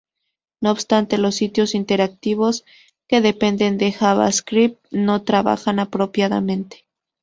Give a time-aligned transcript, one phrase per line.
[0.61, 2.65] No obstante, los sitios interactivos
[3.07, 6.87] que dependen de JavaScript no trabajan apropiadamente.